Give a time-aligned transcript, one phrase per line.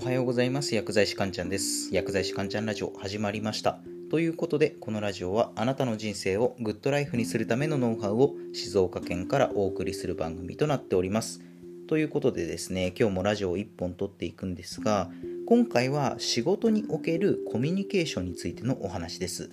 [0.00, 0.74] おはようございます。
[0.74, 1.94] 薬剤師かんちゃんです。
[1.94, 3.80] 薬剤師かんちゃんラジオ始まりました。
[4.10, 11.42] ということでこのラジオはあなたの人生をグッドライフにするためのノウハウを静岡県からお送りする番組となっております。
[11.86, 15.10] ということでですね今日もラジオを1本撮っていくんですが
[15.46, 19.50] 今回は仕事におけるコミュニケーションについてのお話です。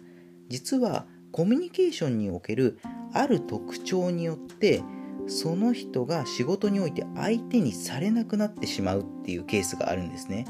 [0.48, 2.80] 実はコミュニケーションにおける
[3.12, 4.82] ある特徴によって
[5.28, 10.46] その人が仕事において相手にされなくなってしまうっていうケースがあるんですね。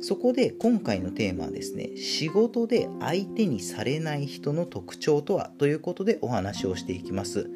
[0.00, 7.50] そこで今回のテーマはですね、仕事で相手にされない人の特徴とはということでお話をしていきます。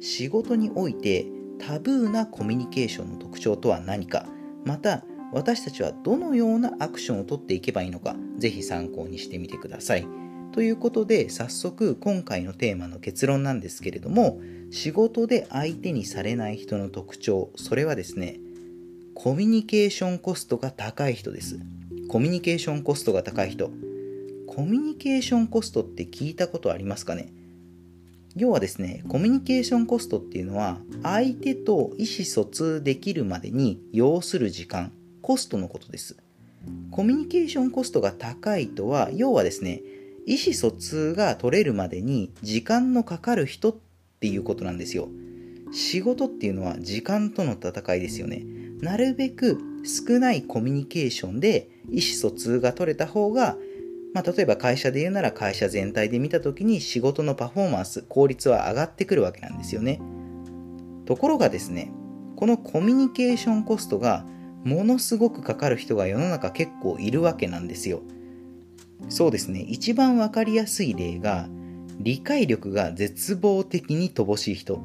[0.00, 1.26] 仕事において
[1.58, 4.26] タブーなコミュニケーションの特徴とは何か、
[4.64, 10.23] また私たちはどのようなアクションをとっていけばいいのか、ぜひ参考にしてみてください。
[10.54, 14.40] ということで早速今回のテーマの結論なんですけれども
[14.70, 18.36] 仕事で相手にされない人の特徴それはですね
[19.16, 21.58] コミュニケーションコストが高い人です。
[22.08, 23.70] コミュニケーションコストが高い人。
[24.46, 27.32] コミュニケーションコストって聞いたことありますかね？
[28.36, 36.16] 要はですねコミュニケーションコストっていうのは相手と意思疎通できるまでに要する時間コストのことです。
[36.92, 39.82] コミュニケーションコストが高いとは要はですね
[40.26, 43.76] 意思疎通が取れるまでに時間のかかる人っ
[44.20, 45.08] ていうことなんですよ。
[45.72, 48.44] 仕事っていうのは時間との戦いですよね。
[48.80, 53.56] なるべく少ないコミュニケーションで意思疎通が取れた方が、
[54.14, 60.00] まあ、例えば会社で言うなら会社全体で見た時に仕事のパフォーマンス、効率は上がってくるわけなんですよね。
[61.06, 61.92] ところがですね、
[62.36, 64.24] このコミュニケーションコストが
[64.64, 68.00] ものすごくかかる人が世の中結構いるわけなんですよ。
[69.08, 69.60] そうですね。
[69.60, 71.48] 一番わかりやすい例が
[72.00, 74.80] 理解力が絶望的に乏しい人。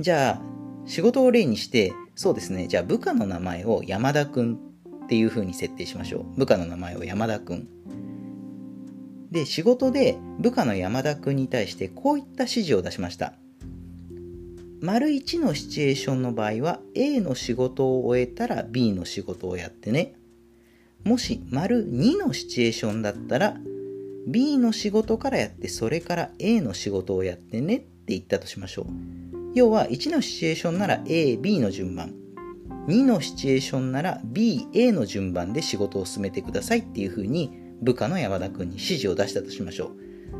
[0.00, 0.42] じゃあ
[0.86, 2.66] 仕事を例にしてそうですね。
[2.68, 4.58] じゃあ部下の名前を山田くん
[5.04, 6.24] っていう風に設定しましょう。
[6.36, 7.68] 部下の名前を山田くん。
[9.30, 13.34] で仕事で部下の山田くんに対してこういった指示を出しました。
[14.80, 20.14] 丸1のシチュエーションの場合は A の仕事を終えたら B の仕事をやってね。
[21.04, 23.56] もし丸2のシチュエーションだったら
[24.26, 28.86] B の仕事からやってそれから A の仕事をやってねって言ったとしましょう。
[29.54, 32.14] 要は1のシチュエーションなら AB の順番。
[32.88, 39.92] 2のシチュエーションなら BA の順番で仕事を進めてくださいっていうふうに部下の山田君に指示を出したとしましょ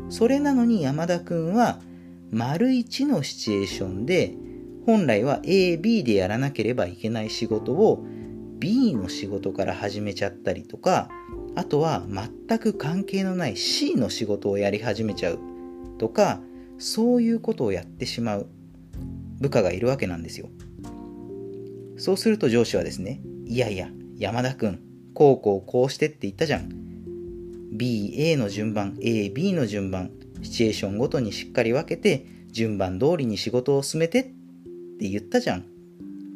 [0.09, 0.11] う。
[0.11, 1.79] それなのに山田君は
[2.31, 4.33] 丸1のシチュエーションで
[4.85, 8.03] 本来は AB でやらなければいけない仕事を
[8.59, 11.09] B の仕事から始めちゃったりとか
[11.55, 15.39] あとは全く関係のない C の仕事をやり始めちゃう
[15.97, 16.41] とか
[16.77, 18.47] そういうことをやってしまう
[19.39, 20.49] 部下がいるわけなんですよ。
[21.97, 24.79] そうすると上司はですねいやいや山田君
[25.13, 26.69] こうこうこうしてって言ったじゃん。
[27.73, 35.65] BA の順番 AB の順番シチュエーションごとにしっかり分けて順番通りに仕事を進めてって言ったじゃん。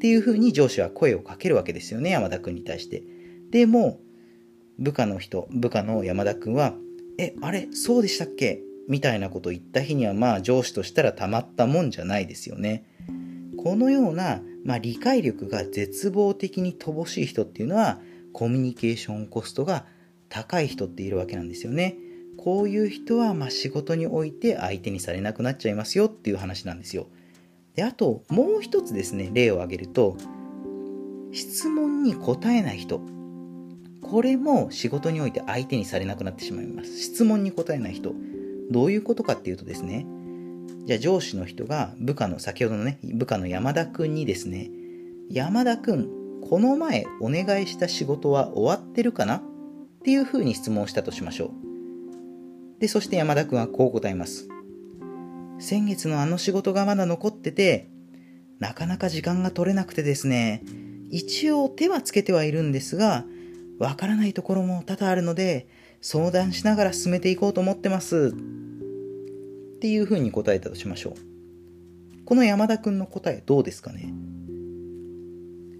[0.04, 3.04] っていうふうに上司は声をかけるわけですよね、山田君に対して。
[3.52, 4.02] でも、
[4.78, 6.76] 部下の人、部下の山田君は、
[7.18, 8.60] え、あれ、そうでしたっけ？
[8.90, 12.84] みたいなことを言った日には、まあ上司としたらたまったもんじゃないですよね。
[13.56, 18.02] このような、まあ、理解力が絶望的に乏しい人っていうのは、
[18.34, 19.86] コミュニケーションコストが
[20.28, 21.96] 高い人っているわけなんですよね。
[22.38, 27.08] こういう人は、ま、仕事において相手にされなくなっちゃいますよっていう話なんですよ。
[27.76, 30.18] であともう一つですね例を挙げると
[31.32, 33.02] 質問に答えない人。
[34.02, 37.00] これも仕事において相手にされなくなってしまいます。
[37.00, 38.14] 質問に答えない人。
[38.70, 40.06] どういうことかっていうとですね
[40.86, 44.70] じゃあ上司の人が部下の先ほどのね部下の山田くんにですね
[45.30, 46.08] 山田くん
[46.48, 49.38] この前お願いした仕事は終わってるかな？
[49.38, 49.42] っ
[50.04, 51.50] ていうふうに質問したとしましょう。
[52.80, 54.50] でそして山田くんはこう答えます。
[55.60, 57.90] 先月のあの仕事がまだ残ってて、
[58.60, 60.64] なかなか時間が取れなくてですね、
[61.10, 63.26] 一応手はつけてはいるんですが、
[63.80, 65.68] わからないところも多々あるので、
[66.02, 68.34] 相談しながら進めていこうと思ってます。
[68.36, 71.14] っていうふうに答えたとしましょう。
[72.26, 74.14] この山田くんの答えどうですかね？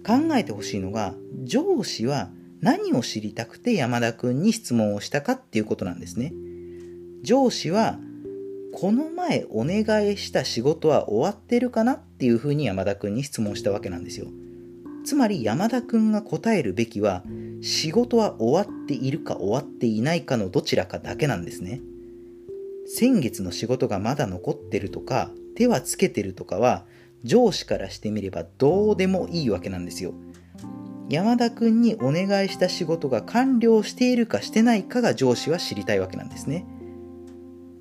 [0.06, 2.32] 考えてほしいのが、上司は
[2.62, 6.34] 何を知りたくて山田くんに質問をしたかっていうことなんですね。
[7.22, 8.00] 上司は
[8.74, 14.28] この前お願いした仕事は終わってるかなっていうふうに山田くんに質問したわけなんですよ。
[15.06, 17.24] つまり山田くんが答えるべきは
[17.62, 21.82] 仕事は終わっているか終わっていないかのどちらかだけなんですね。
[22.88, 26.86] 先月の仕事がまだ残ってるとか手はつけてるとかは
[27.24, 30.14] 上司からしてみればどうでもいいわけなんですよ。
[31.10, 36.66] 山田くんにお願いした仕事が完了しているかしてないかが上司は知りたいわけなんですね。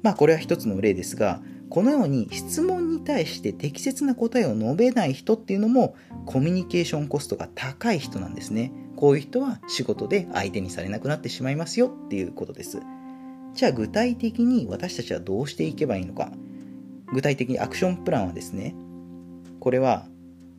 [0.02, 1.40] まあこれは一つの例ですが、
[1.70, 5.96] このように質問に対して適切な答えを述べない人っていうのも
[6.26, 8.72] コミュニケーションコストが高い人なんですね。
[8.96, 12.81] こういう人は仕事で相手にされなくなってしまいますよっていうことです。
[13.54, 16.31] じゃあ具体的に私たちはどうしていけばいいのか。
[17.12, 18.75] 具体的にアクションプランはですね、
[19.60, 20.06] これは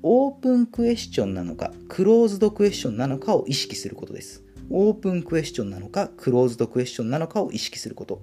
[0.01, 4.43] オープンクエスチョンなのかクローズドクエスチョンなのかを意識することです。
[4.69, 8.21] オープンクエスチョンなのかクローズドクエスチョンなのかを意識すること。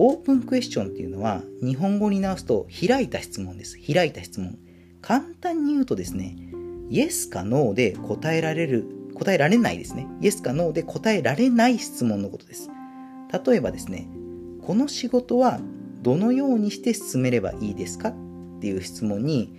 [0.00, 3.76] オープンクエスチョンっていうのは日本語に直すと開いた質問です。
[3.92, 4.56] 開いた質問。
[5.02, 6.36] 簡単に言うとですね、
[6.88, 8.84] イエスかノーで答えられる、
[9.16, 10.06] 答えられないですね。
[10.20, 12.70] イエスかノーで答えられない質問のことです。
[13.44, 14.08] 例えばですね、
[14.62, 15.58] この仕事は
[16.00, 18.14] どのようにして進めればいいですかっ
[18.60, 19.52] ていう質問に、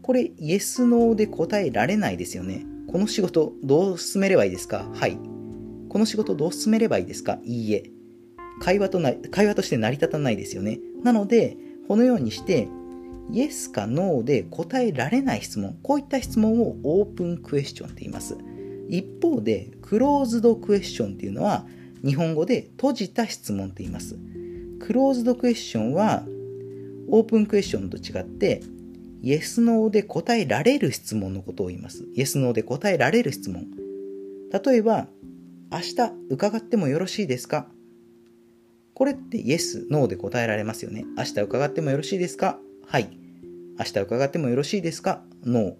[0.00, 2.64] これイエスノーで答えられないですよね。
[2.90, 4.90] この仕事どう進めればいいですか？
[4.94, 5.18] はい。
[5.90, 7.38] この仕事どう進めればいいですか？
[7.44, 7.90] いいえ。
[8.60, 10.78] 会話とな会話として成り立たないですよね。
[11.02, 11.56] なので、
[11.86, 12.68] このようにして、
[13.30, 18.36] イエスかノーで答えられない質問、こういった質問をオープンクエスチョンって言います。
[18.88, 21.66] 一方で、クローズドクエスチョンっていうのは、
[22.04, 24.16] 日本語で閉じた質問って言います。
[24.80, 26.24] クローズドクエスチョンは、
[27.08, 28.62] オープンクエスチョンと違って、
[29.20, 32.06] イエス・ノーで答えられる質問のことを言います。
[32.14, 33.66] イエス・ノーで答えられる質問。
[34.64, 35.08] 例えば、
[35.70, 35.96] 明日
[36.30, 37.68] 伺ってもよろしいですか？
[38.98, 41.04] これってイエス、ノーで答えられますよね。
[41.16, 42.58] 明日伺ってもよろしいですか？
[42.84, 43.16] はい。
[43.78, 45.22] 明日伺ってもよろしいですか？
[45.44, 45.74] ノー。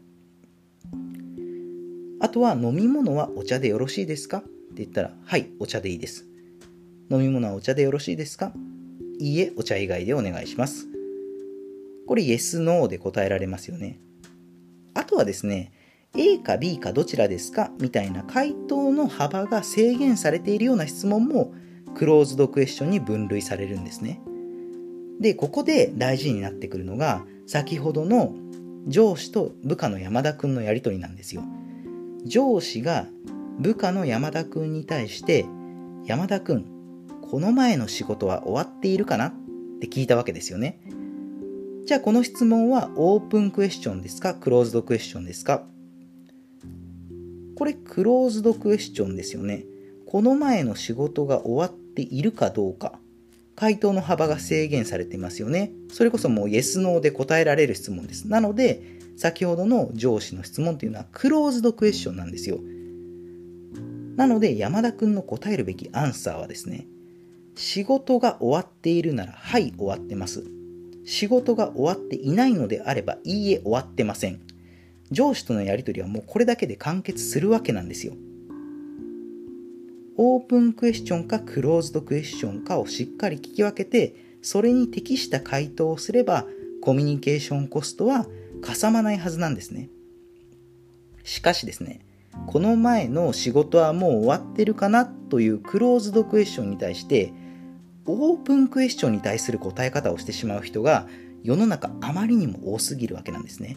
[2.20, 4.38] あとは飲み物はお茶でよろしいですか？
[4.38, 6.26] って言ったら、はい、お茶でいいです。
[7.10, 8.52] 飲み物はお茶でよろしいですか？
[9.18, 10.86] いいえ、お茶以外でお願いします。
[12.06, 13.98] これ、イエス、ノーで答えられますよね。
[14.94, 15.72] あとはですね、
[16.16, 17.72] A か B かどちらですか？
[17.80, 21.52] みたいな回答の幅が制限されているような質問も
[21.94, 24.20] クローズドクエスチョンに分類されるんですね。
[25.20, 28.34] で、ここで大事になってくるのが、先ほどの
[28.86, 31.42] 上司と部下の山田くんのやりとりなんですよ。
[32.24, 33.06] 上司が
[33.58, 35.46] 部下の山田くんに対して、
[36.04, 36.64] 山田くん、
[37.30, 39.32] この前の仕事は終わっているかなっ
[39.80, 40.80] て聞いたわけですよね。
[41.84, 44.34] じゃあこの質問はオープンクエスチョンですか？
[44.34, 45.64] クローズドクエスチョンですか？
[47.56, 49.64] これクローズドクエスチョンですよね。
[50.10, 52.98] この前の仕事が終わっているかどうか、
[53.54, 55.70] 回答の幅が制限されていますよね。
[55.92, 58.26] それこそもうイエスノーで答えられる質問です。
[58.26, 58.80] なので、
[59.18, 62.58] 先ほどの上司の質問というのはクローズドクエスチョンなんですよ。
[64.16, 66.86] なので、山田くんの答えるべきアンサーはですね、
[67.54, 70.42] 仕事が終わっているなら、はい、終わってます。
[71.04, 74.40] 仕事が終わっていないのであれば、いいえ、終わってません。
[75.10, 78.14] 上司とのやり取りはもうこれだけで完結するわけなんですよ。
[80.20, 86.44] オープンクエスチョンかクローズドクエスチョンかをしっかり聞き分けて、それに適した回答をすれば、
[86.82, 88.26] コミュニケーションコストは
[88.60, 89.90] かさまないはずなんですね。
[91.22, 92.00] しかしですね、
[92.48, 97.32] この前の仕事はもう終わってるかなというクローズドクエスチョンに対して、
[98.04, 101.06] オープンクエスチョンに対する答え方をしてしまう人が
[101.44, 103.76] 世の中あまりにも多すぎるわけなんですね。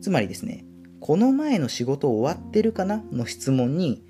[0.00, 0.64] つまりですね、
[1.00, 4.02] この前の仕事終わってるかなの質問に、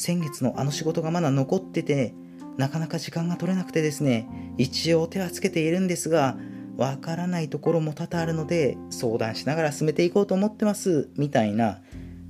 [0.00, 2.14] 先月のあの仕事がまだ残ってて、
[2.56, 4.26] なかなか時間が取れなくてですね、
[4.56, 6.38] 一応手はつけているんですが、
[6.78, 11.82] わからないところも多々あるので、相談しながら進めていこうと思ってます、みたいな、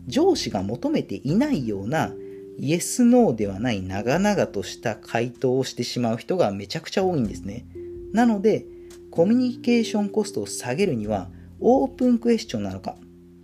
[0.08, 2.12] 上司が求めていないような、
[2.58, 7.66] イエス・ノーではない長々とした回答をしてしまう人がめちゃくちゃ多いんですね。
[8.12, 8.66] なので、
[9.12, 12.96] コミュニケーションコストを下げるには、オープンクエスチョンなのか、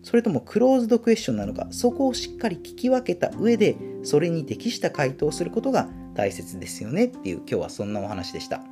[0.03, 3.77] それともクローズドクエスチョンなのか、そこをしっかり聞き分けた上で、
[4.07, 8.63] それに適した回答をすることが大切ですよねっていう今日はそんなお話でした。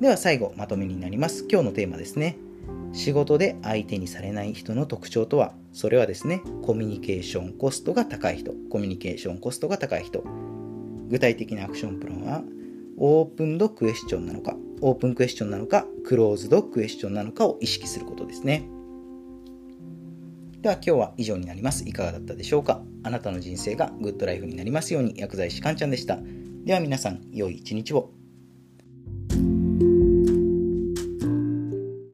[0.00, 1.46] では最後、まとめになります。
[1.50, 2.38] 今日のテーマですね。
[2.94, 10.24] 仕事で相手にされない人の特徴とは、それはですね、コミュニケーションコストが高い人、コミュニケーションコストが高い人。
[11.10, 12.42] 具体的なアクションプランは、
[12.96, 18.66] オープンドクエスチョンなのか、オープンクエスチョンなのか、クローズドクエスチョンなのかを意識することですね。
[20.62, 21.86] では今日は以上になります。
[21.86, 22.82] いかがだったでしょうか？
[23.04, 26.18] あなたの人生がグッドライフになりますように薬剤師かんちゃんでした。
[26.64, 28.10] では皆さん、良い一日を。